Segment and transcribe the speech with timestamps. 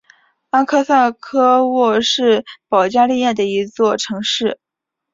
[0.49, 4.59] 阿克萨科沃是保加利亚的一座城市。